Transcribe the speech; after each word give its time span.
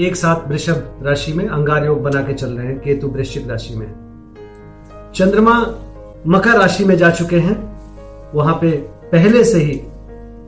एक 0.00 0.16
साथ 0.16 0.48
वृषभ 0.48 1.00
राशि 1.02 1.32
में 1.32 1.48
अंगार 1.48 1.84
योग 1.84 2.02
बना 2.02 2.20
के 2.22 2.32
चल 2.32 2.46
रहे 2.46 2.66
हैं, 2.66 2.78
केतु 2.80 3.08
वृश्चिक 3.08 3.50
राशि 3.50 3.74
में। 3.74 3.92
चंद्रमा 5.14 5.66
मकर 6.26 6.58
राशि 6.58 6.84
में 6.84 6.96
जा 6.96 7.10
चुके 7.10 7.38
हैं। 7.38 7.56
वहाँ 8.34 8.54
पे 8.54 8.70
पहले 9.12 9.44
से 9.44 9.58
ही 9.58 9.76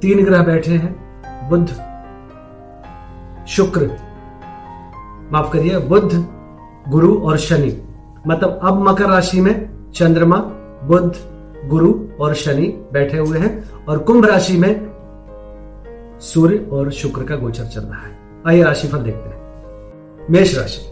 तीन 0.02 0.24
ग्रह 0.24 0.42
बैठे 0.42 0.72
हैं। 0.72 0.94
बुद्ध 1.48 1.68
शुक्र, 3.48 3.90
माफ़ 5.32 5.52
करिए 5.52 5.78
बुद्ध 5.78 6.26
गुरु 6.88 7.14
और 7.18 7.36
शनि। 7.36 7.82
मतलब 8.26 8.60
अब 8.62 8.88
मकर 8.88 9.06
राशि 9.06 9.40
में 9.40 9.68
चंद्रमा 9.94 10.36
बुद्ध 10.84 11.12
गुरु 11.68 11.94
और 12.20 12.34
शनि 12.34 12.66
बैठे 12.92 13.18
हुए 13.18 13.38
हैं 13.38 13.84
और 13.84 13.98
कुंभ 13.98 14.26
राशि 14.26 14.56
में 14.56 14.90
सूर्य 16.20 16.68
और 16.72 16.90
शुक्र 16.92 17.22
का 17.22 17.36
गोचर 17.36 17.64
चल 17.64 17.80
रहा 17.80 18.02
है। 18.02 18.18
आइए 18.46 18.62
राशिफल 18.62 18.98
देखते 18.98 19.28
हैं। 19.28 19.33
मेष 20.30 20.56
राशि। 20.58 20.90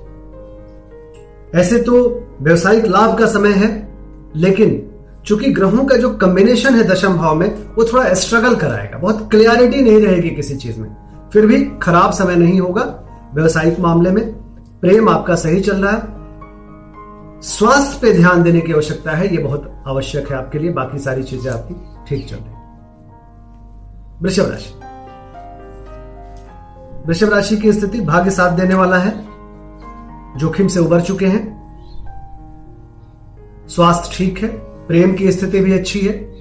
ऐसे 1.59 1.79
तो 1.79 1.99
व्यवसायिक 2.43 2.87
लाभ 2.87 3.19
का 3.19 3.27
समय 3.27 3.53
है, 3.53 3.89
लेकिन 4.37 4.91
चूँकि 5.27 5.53
ग्रहों 5.53 5.85
का 5.85 5.97
जो 5.97 6.11
कॉम्बिनेशन 6.11 6.75
है 6.75 6.85
दशम 6.85 7.17
भाव 7.17 7.35
में, 7.35 7.49
वो 7.75 7.85
थोड़ा 7.85 8.15
स्ट्रगल 8.15 8.55
कराएगा। 8.57 8.99
बहुत 8.99 9.31
क्लियरिटी 9.31 9.81
नहीं 9.83 10.01
रहेगी 10.01 10.31
किसी 10.31 10.57
चीज़ 10.57 10.81
में। 10.81 10.97
फिर 11.33 11.47
भी 11.47 11.65
खराब 11.83 12.13
समय 12.13 12.37
नहीं 12.37 12.61
होगा 12.61 12.83
व्यवसायिक 13.35 13.81
मामले 13.81 14.11
में। 14.11 14.33
प्रेम 14.81 15.09
आपका 15.09 15.35
सही 15.35 15.61
चल 15.61 15.77
रहा 15.77 15.93
है। 15.93 17.41
स्वास्थ्य 17.43 17.99
पे 18.03 18.13
ध्यान 18.13 18.43
देने 18.43 18.61
की 18.61 18.73
आवश्यकता 18.73 19.11
है, 19.11 19.33
ये 19.33 19.39
बहुत 19.39 19.85
आवश्यक 19.87 20.31
है 20.31 20.37
आपके 20.37 20.59
लिए। 20.59 20.73
बाकी 20.73 20.99
सारी 20.99 21.23
चीज़ें 21.23 21.53
आपकी 21.53 21.75
ठीक 22.09 22.29
चल 22.29 22.37
रही 22.37 22.55
वृषभ 24.23 24.51
राशि। 24.51 24.75
वृषभ 27.07 27.33
राशि 27.33 27.57
की 27.57 27.73
स्थिति 27.73 28.01
भाग्य 28.01 28.31
साथ 28.31 28.51
देने 28.51 28.75
वाला 28.75 28.97
है। 28.97 29.32
जोखिम 30.37 30.69
से 30.69 30.81
उबर 30.81 31.01
चुके 31.01 31.27
हैं। 31.27 31.63
स्वास्थ्य 33.69 34.17
ठीक 34.17 34.39
है, 34.39 34.49
प्रेम 34.87 35.15
की 35.15 35.33
स्थिति 35.33 35.61
भी 35.61 35.73
अच्छी 35.73 36.01
है। 36.01 36.33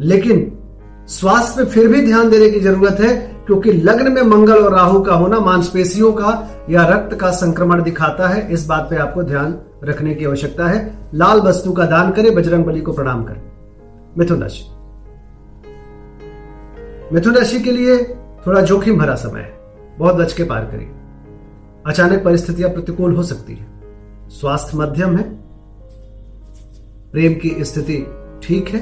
लेकिन 0.00 0.58
स्वास्थ्य 1.06 1.64
पे 1.64 1.70
फिर 1.70 1.88
भी 1.88 2.06
ध्यान 2.06 2.30
देने 2.30 2.50
की 2.50 2.60
ज़रूरत 2.60 2.96
है, 3.00 3.36
क्योंकि 3.46 3.72
लग्न 3.72 4.12
में 4.12 4.22
मंगल 4.22 4.64
और 4.64 4.74
राहु 4.74 5.00
का 5.00 5.14
होना 5.14 5.40
मांसपेशियों 5.40 6.12
का 6.12 6.50
या 6.70 6.86
रक्त 6.86 7.16
का 7.16 7.30
संक्रमण 7.30 7.82
दिखाता 7.82 8.28
है। 8.28 8.52
इस 8.52 8.66
बात 8.66 8.86
पे 8.90 8.96
आपको 8.96 9.22
ध्यान 9.22 9.58
रखने 9.84 10.14
की 10.14 10.24
आवश्यकता 10.24 10.66
है। 10.66 10.98
लाल 11.14 11.40
वस्तु 11.40 11.72
का 11.72 11.86
दान 11.86 12.12
करें, 12.12 12.34
बजरंग 12.34 12.64
बली 12.64 12.80
को 12.80 12.92
प्रणाम 12.92 13.24
करें। 13.24 13.42
मिथुन 14.18 14.42
राशि। 14.42 14.64
मिथुन 17.14 17.34
राशि 17.34 17.60
के 17.60 17.72
लिए 17.72 18.04
थोड़ा 18.46 18.60
जोखिम 18.60 18.98
भरा 18.98 19.14
समय 19.14 19.40
है। 19.40 19.58
बहुत 19.98 20.14
बच 20.14 20.32
के 20.32 20.44
पार 20.44 20.60
करिए। 20.60 20.90
अचानक 21.86 22.24
परिस्थितियाँ 22.24 22.70
प्रतिकूल 22.70 23.16
हो 23.16 23.22
सकती 23.22 23.54
है। 23.54 23.66
स्वास्थ्य 24.28 24.78
मध्यम 24.78 25.16
है। 25.16 25.22
प्रेम 27.12 27.34
की 27.34 27.64
स्थिति 27.64 28.06
ठीक 28.42 28.68
है। 28.68 28.80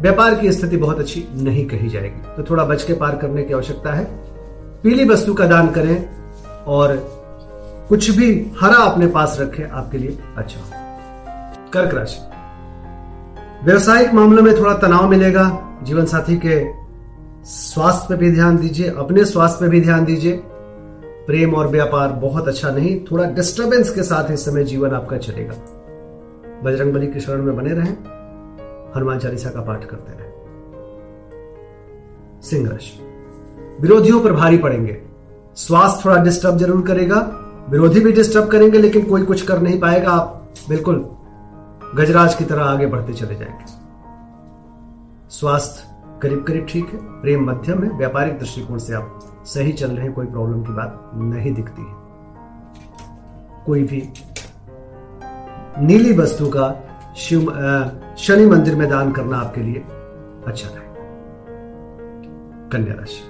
व्यापार 0.00 0.34
की 0.34 0.52
स्थिति 0.52 0.76
बहुत 0.76 0.98
अच्छी 0.98 1.28
नहीं 1.34 1.66
कही 1.66 1.88
जाएगी। 1.88 2.36
तो 2.36 2.42
थोड़ा 2.50 2.64
बच 2.64 2.82
के 2.82 2.92
पार 2.92 3.16
करने 3.16 3.42
की 3.42 3.54
आवश्यकता 3.54 3.92
है। 3.92 4.04
पीली 4.82 5.08
वस्तु 5.08 5.34
का 5.34 5.46
दान 5.46 5.70
करें 5.70 6.08
और 6.66 6.96
कुछ 7.88 8.10
भी 8.10 8.50
हरा 8.60 8.76
अपने 8.76 9.06
पास 9.06 9.36
रखें, 9.40 9.70
आपके 9.70 9.98
लिए 9.98 10.18
अच्छा। 10.36 10.60
कर्क 11.72 11.94
राशि। 11.94 12.20
व्यवसायिक 13.66 14.14
मामलों 14.14 14.42
में 14.42 14.60
थोड़ा 14.60 14.74
तनाव 14.74 15.08
मिलेगा। 15.08 15.76
जीवन 15.82 16.04
साथी 16.04 16.40
के 16.46 16.66
स्वास्थ्य 17.44 18.06
पे 18.08 18.16
भी 18.16 18.32
ध्यान 18.32 18.56
दीजिए, 18.58 18.90
अपने 18.90 19.24
स्वास्थ्य 19.24 19.58
पे 19.60 19.68
भी 19.68 19.80
ध्यान 19.80 20.04
दीजिए। 20.04 20.42
प्रेम 21.30 21.54
और 21.54 21.66
व्यापार 21.68 22.12
बहुत 22.12 22.48
अच्छा 22.48 22.70
नहीं, 22.70 23.00
थोड़ा 23.00 23.24
डिस्टरबेंस 23.24 23.90
के 23.94 24.02
साथ 24.02 24.30
इस 24.30 24.44
समय 24.44 24.64
जीवन 24.64 24.90
आपका 24.90 25.16
चलेगा। 25.16 25.54
बजरंग 26.64 26.92
बली 26.92 27.06
के 27.06 27.20
शरण 27.20 27.42
में 27.42 27.56
बने 27.56 27.70
रहें। 27.70 27.92
हनुमान 28.96 29.18
चालीसा 29.18 29.50
का 29.50 29.60
पाठ 29.60 29.84
करते 29.84 30.12
रहे। 30.12 30.28
सिंह 32.42 32.70
राशि 32.70 33.02
विरोधियों 33.80 34.20
पर 34.20 34.32
भारी 34.32 34.58
पड़ेंगे। 34.58 35.02
स्वास्थ्य 35.56 36.02
थोड़ा 36.04 36.24
डिस्टर्ब 36.24 36.58
ज़रूर 36.58 36.86
करेगा। 36.86 37.16
विरोधी 37.70 38.00
भी 38.00 38.12
डिस्टर्ब 38.12 38.48
करेंगे, 38.48 38.78
लेकिन 38.78 39.04
कोई 39.04 39.22
कुछ 39.22 39.42
कर 39.42 39.58
नहीं 39.58 39.80
पाएगा। 39.80 40.10
आप 40.10 40.52
बिल्कुल 40.68 41.10
गजराज 41.94 42.34
की 42.34 42.44
तरह 42.44 42.62
आगे 42.62 42.86
बढ़ते 42.86 43.12
चले 43.12 43.34
जाएँगे। 43.34 43.64
स्वास्थ्य 45.30 45.84
करीब 46.22 46.44
करीब 46.44 46.66
ठीक 46.70 46.88
है, 46.88 46.98
प्रेम 47.22 47.50
मध्यम 47.50 47.84
है, 47.84 47.98
व्यापारिक 47.98 48.38
दृष्टिकोण 48.38 48.78
से 48.78 48.94
आप 48.94 49.19
सही 49.54 49.72
चल 49.72 49.86
रहे 49.86 50.04
हैं 50.04 50.12
कोई 50.12 50.26
प्रॉब्लम 50.26 50.62
की 50.62 50.72
बात 50.72 51.10
नहीं 51.14 51.52
दिखती। 51.54 51.82
है 51.82 51.94
कोई 53.66 53.82
भी 53.82 54.02
नीली 55.78 56.12
वस्तु 56.18 56.46
का 56.46 56.66
शिव 57.16 57.40
शनि 58.18 58.46
मंदिर 58.46 58.74
में 58.76 58.88
दान 58.90 59.12
करना 59.12 59.38
आपके 59.38 59.60
लिए 59.60 59.80
अच्छा 60.46 60.68
रहेगा 60.68 60.88
कन्या 62.72 62.94
राशि, 62.94 63.22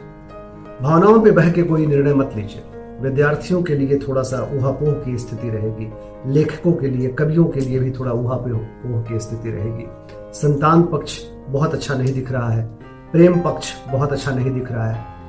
भावनाओं 0.82 1.20
पे 1.20 1.30
बह 1.30 1.50
के 1.50 1.62
कोई 1.62 1.86
निर्णय 1.86 2.14
मत 2.14 2.30
लीजिए। 2.36 2.62
विद्यार्थियों 3.02 3.62
के 3.62 3.74
लिए 3.74 3.98
थोड़ा 3.98 4.22
सा 4.22 4.42
ऊहापोह 4.54 4.92
की 4.94 5.16
स्थिति 5.18 5.50
रहेगी। 5.50 5.90
लेखकों 6.32 6.72
के 6.72 6.88
लिए, 6.88 7.08
कवियों 7.08 7.44
के 7.44 7.60
लिए 7.60 7.78
भी 7.78 7.90
थोड़ा 7.90 8.12
ऊहापोह 8.12 9.02
की 9.02 9.18
स्थिति 9.18 9.50
रहेगी। 9.50 9.86
संतान 10.32 10.82
पक्ष 10.82 11.18
बहुत 11.48 11.74
अच्छा 11.74 11.94
नहीं 11.94 12.12
दिख 12.14 12.32
रहा 12.32 12.48
है। 12.48 12.64
प्रेम 13.12 13.40
पक्ष 13.40 13.72
बहुत 13.92 14.12
अच्छा 14.12 14.30
नहीं 14.30 14.50
दिख 14.50 14.70
रहा 14.72 14.90
है। 14.90 15.19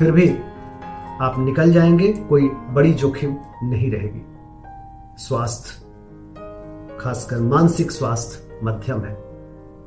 फिर 0.00 0.12
भी 0.12 0.28
आप 1.20 1.34
निकल 1.38 1.72
जाएँगे, 1.72 2.12
कोई 2.12 2.48
बड़ी 2.48 2.92
जोखिम 2.92 3.36
नहीं 3.62 3.90
रहेगी। 3.90 4.26
स्वास्थ्य, 5.16 5.84
खासकर 7.00 7.38
मानसिक 7.38 7.90
स्वास्थ्य 7.90 8.60
मध्यम 8.64 9.00
है। 9.00 9.14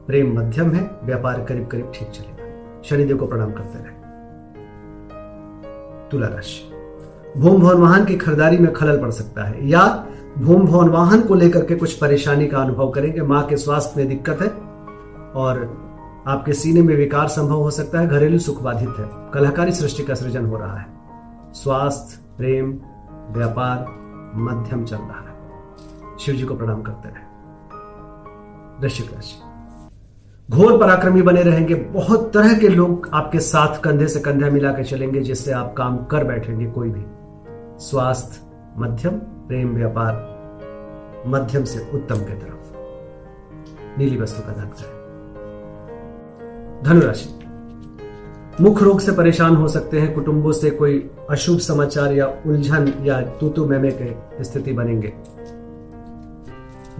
प्रेम 0.07 0.39
मध्यम 0.39 0.71
है, 0.71 0.91
व्यापार 1.03 1.45
करीब 1.49 1.67
करीब 1.67 1.91
ठीक 1.95 2.07
चलेगा। 2.07 2.81
शनिदेव 2.83 3.17
को 3.17 3.27
प्रणाम 3.27 3.51
करते 3.51 3.79
रहे। 3.79 3.89
तुला 6.09 6.27
राशि। 6.27 6.71
भूम 7.41 7.61
भवन 7.61 7.81
वाहन 7.81 8.05
की 8.05 8.15
खरीदारी 8.15 8.57
में 8.57 8.73
खलल 8.73 9.01
पड़ 9.01 9.11
सकता 9.11 9.43
है। 9.43 9.69
या 9.69 10.07
भूम 10.37 10.65
भवन 10.65 10.89
वाहन 10.89 11.21
को 11.21 11.35
लेकर 11.35 11.65
के 11.65 11.75
कुछ 11.75 11.93
परेशानी 11.93 12.47
का 12.47 12.57
अनुभव 12.57 12.89
करेंगे। 12.89 13.21
माँ 13.21 13.45
के 13.45 13.57
स्वास्थ्य 13.57 13.93
में 13.97 14.07
दिक्कत 14.09 14.41
है 14.41 14.47
और 15.31 15.82
आपके 16.27 16.53
सीने 16.53 16.81
में 16.81 16.95
विकार 16.95 17.27
संभव 17.27 17.55
हो 17.55 17.71
सकता 17.71 17.99
है, 17.99 18.07
घरेलू 18.07 18.39
सुख 18.39 18.61
बाधित 18.61 18.89
है। 18.89 19.09
कलाकारी 19.33 19.71
सृष्टि 19.71 20.03
का 20.03 20.13
सृजन 20.13 20.45
हो 20.45 20.57
रहा 20.57 20.77
है। 20.77 20.85
स्वास्थ्य, 21.53 22.33
प्रेम, 22.37 22.79
व्यापार, 23.29 23.85
मध्यम 24.35 24.85
चल 24.85 24.95
रहा 24.95 25.29
है। 25.29 25.33
शिव 26.19 26.35
जी 26.35 26.43
को 26.43 26.55
प्रणाम 26.55 26.81
करते 26.81 27.09
रहे। 27.09 27.33
वृश्चिक 28.81 29.13
राशि। 29.13 29.41
घोर 30.51 30.77
पराक्रमी 30.79 31.21
बने 31.21 31.41
रहेंगे। 31.41 31.75
बहुत 31.75 32.33
तरह 32.33 32.57
के 32.57 32.69
लोग 32.69 33.09
आपके 33.13 33.39
साथ 33.39 33.79
कंधे 33.79 34.07
से 34.07 34.19
कंधे 34.19 34.49
मिला 34.49 34.71
के 34.71 34.83
चलेंगे, 34.83 35.21
जिससे 35.21 35.51
आप 35.51 35.73
काम 35.77 35.97
कर 35.97 36.23
बैठेंगे, 36.23 36.65
कोई 36.65 36.89
भी। 36.89 37.05
स्वास्थ्य, 37.79 38.47
मध्यम, 38.77 39.11
प्रेम, 39.19 39.75
व्यापार, 39.75 40.33
मध्यम 41.27 41.63
से 41.63 41.91
उत्तम 41.93 42.15
की 42.15 42.33
तरफ़। 42.33 42.73
नीली 43.99 44.21
वस्तु 44.21 44.41
का 44.41 44.53
दान 44.53 44.69
धनुराशि। 46.83 47.39
मुख्य 48.63 48.85
रोग 48.85 48.99
से 48.99 49.11
परेशान 49.11 49.55
हो 49.55 49.67
सकते 49.67 49.99
हैं, 49.99 50.13
कुटुंबों 50.13 50.51
से 50.51 50.69
कोई 50.69 51.11
अशुभ 51.29 51.59
समाचार 51.59 52.13
या 52.13 52.27
उलझन 52.47 52.93
या 53.01 53.21
तूतु 53.21 53.65
मेमे 53.65 53.91
के 53.91 54.43
स्थिति 54.43 54.73
बनेंगे। 54.73 55.13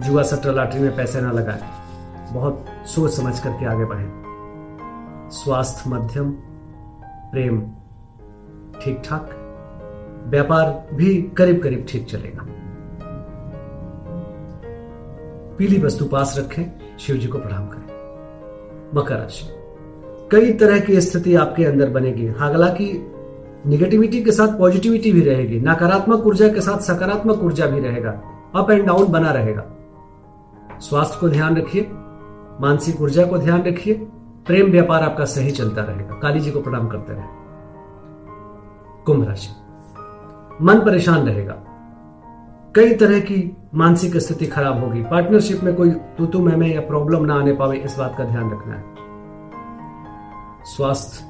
जुआ 0.00 0.22
सट्टा 0.22 0.50
लॉटरी 0.50 0.80
में 0.80 0.96
पैसे 0.96 1.20
ना 1.20 1.32
लगाए। 1.32 1.62
बहुत 2.32 2.66
सोच 2.86 3.10
समझ 3.10 3.40
करके 3.40 3.66
आगे 3.66 3.84
बढ़े। 3.84 4.06
स्वास्थ्य 5.30 5.90
मध्यम, 5.90 6.30
प्रेम 7.04 7.60
ठीक 8.84 9.02
ठाक 9.04 9.30
व्यापार 10.26 10.86
भी 10.94 11.22
करीब 11.22 11.62
करीब 11.62 11.86
ठीक 11.88 12.06
चलेगा। 12.06 12.46
पीली 15.58 15.82
वस्तु 15.82 16.04
पास 16.04 16.34
रखें, 16.38 16.96
शिव 16.98 17.16
जी 17.16 17.28
को 17.28 17.38
प्रणाम 17.38 17.66
करें। 17.66 17.84
मकर 18.94 19.16
राशि। 19.16 19.63
कई 20.34 20.52
तरह 20.52 20.80
की 20.80 21.00
स्थिति 21.00 21.34
आपके 21.34 21.64
अंदर 21.64 21.88
बनेगी। 21.88 22.26
हालाँकि 22.26 23.10
निगेटिविटी 23.66 24.22
के 24.22 24.32
साथ 24.32 24.58
पॉजिटिविटी 24.58 25.12
भी 25.12 25.20
रहेगी, 25.20 25.60
नकारात्मक 25.60 26.26
ऊर्जा 26.26 26.48
के 26.48 26.60
साथ 26.60 26.78
सकारात्मक 26.78 27.42
ऊर्जा 27.42 27.66
भी 27.66 27.80
रहेगा 27.80 28.22
अप 28.54 28.70
एंड 28.70 28.86
डाउन 28.86 29.06
बना 29.06 29.30
रहेगा। 29.30 29.64
स्वास्थ्य 30.80 31.18
को 31.20 31.28
ध्यान 31.28 31.56
रखिए, 31.56 31.90
मानसिक 32.60 33.00
ऊर्जा 33.00 33.24
को 33.24 33.38
ध्यान 33.38 33.62
रखिए, 33.62 33.94
प्रेम 34.46 34.70
व्यापार 34.70 35.02
आपका 35.02 35.24
सही 35.24 35.50
चलता 35.50 35.82
रहेगा। 35.82 36.14
काली 36.14 36.40
जी 36.40 36.50
को 36.50 36.60
प्रणाम 36.60 36.88
करते 36.88 37.12
रहे। 37.12 37.22
कुंभ 39.06 39.28
राशि। 39.28 39.48
मन 40.62 40.78
परेशान 40.78 41.26
रहेगा। 41.26 41.54
कई 42.74 42.94
तरह 42.94 43.20
की 43.20 43.56
मानसिक 43.74 44.16
स्थिति 44.16 44.46
खराब 44.46 44.84
होगी। 44.84 45.02
पार्टनरशिप 45.02 45.64
में 45.64 45.74
कोई 45.74 45.90
तू 45.90 46.26
तू 46.26 46.38
मैं 46.38 46.74
या 46.74 46.80
प्रॉब्लम 46.80 47.24
ना 47.24 47.34
आने 47.34 47.52
पावे, 47.52 47.76
इस 47.76 47.96
बात 47.98 48.14
का 48.18 48.24
ध्यान 48.24 48.52
रखना 48.52 48.74
है। 48.74 48.93
स्वास्थ्य 50.64 51.24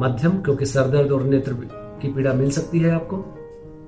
मध्यम, 0.00 0.30
क्योंकि 0.30 0.66
सरदर्द 0.66 1.12
और 1.12 1.22
नेत्र 1.22 1.52
की 2.02 2.08
पीड़ा 2.08 2.32
मिल 2.32 2.50
सकती 2.50 2.78
है 2.78 2.90
आपको। 2.90 3.16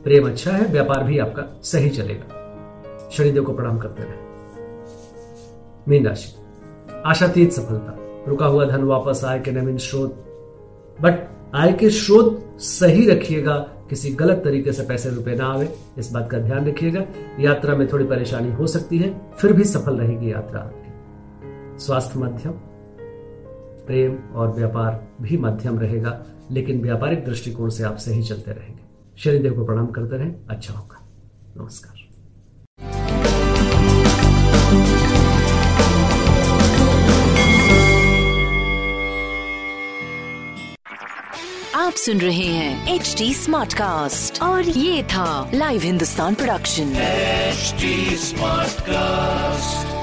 प्रेम 0.05 0.29
अच्छा 0.29 0.51
है, 0.51 0.67
व्यापार 0.67 1.05
भी 1.05 1.19
आपका 1.19 1.61
सही 1.63 1.89
चलेगा। 1.89 2.39
शनिदेव 3.13 3.45
को 3.45 3.53
प्रणाम 3.53 3.79
करते 3.79 4.03
रहे। 4.03 4.33
मीन 5.89 6.07
राशि। 6.07 6.35
आशातीत 7.07 7.53
सफलता। 7.53 7.99
रुका 8.29 8.47
हुआ 8.47 8.65
धन 8.65 8.83
वापस, 8.83 9.25
आय 9.25 9.41
के 9.41 9.51
नवीन 9.51 9.79
स्रोत। 9.79 10.15
बट 11.01 11.29
आय 11.55 11.73
के 11.73 11.91
स्रोत 11.91 12.57
सही 12.59 13.11
रखिएगा, 13.11 13.57
किसी 13.91 14.11
गलत 14.11 14.43
तरीके 14.45 14.73
से 14.73 14.83
पैसे 14.83 15.11
रुपए 15.11 15.35
ना 15.35 15.47
आवे। 15.47 15.75
इस 15.99 16.13
बात 16.13 16.31
का 16.31 16.39
ध्यान 16.39 16.67
रखिएगा। 16.67 17.05
यात्रा 17.41 17.77
में 17.77 17.89
थोड़ी 17.89 18.05
परेशानी 18.05 18.53
हो 18.53 18.67
सकती 18.67 18.99
है, 18.99 19.21
फिर 19.39 19.53
भी 19.53 19.65
सफल 19.65 19.97
रहेगी 19.97 20.33
यात्रा 20.33 20.61
आपकी। 20.61 20.93
स्वास्थ्य 21.79 22.19
मध्यम 22.19 22.53
प्रेम 23.93 24.13
और 24.35 24.53
व्यापार 24.53 24.93
भी 25.21 25.37
मध्यम 25.37 25.79
रहेगा 25.79 26.11
लेकिन 26.51 26.81
व्यापारिक 26.83 27.25
दृष्टिकोण 27.25 27.71
से 27.71 27.85
आप 27.85 27.97
सही 27.97 28.23
चलते 28.23 28.53
रहेंगे। 28.53 28.83
शनिदेव 29.19 29.55
को 29.55 29.65
प्रणाम 29.65 29.87
करते 29.87 30.17
रहें। 30.17 30.35
अच्छा 30.51 30.75
होगा। 30.75 31.01
नमस्कार। 31.57 32.01
आप 41.77 41.93
सुन 41.93 42.19
रहे 42.19 42.47
हैं 42.47 42.95
एच 42.95 43.15
डी 43.19 43.33
स्मार्ट 43.35 43.75
कास्ट 43.75 44.43
और 44.43 44.63
ये 44.63 45.03
था 45.03 45.51
live 45.55 45.81
Hindustan 45.83 46.35
production 46.35 46.95
smart 48.19 48.81
Smartcast. 48.81 50.02